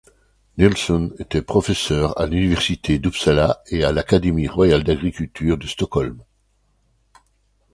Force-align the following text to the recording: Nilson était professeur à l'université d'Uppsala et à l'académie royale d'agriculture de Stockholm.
Nilson 0.57 1.11
était 1.19 1.43
professeur 1.43 2.19
à 2.19 2.25
l'université 2.25 2.97
d'Uppsala 2.97 3.61
et 3.67 3.83
à 3.83 3.91
l'académie 3.91 4.47
royale 4.47 4.83
d'agriculture 4.83 5.59
de 5.59 5.67
Stockholm. 5.67 6.23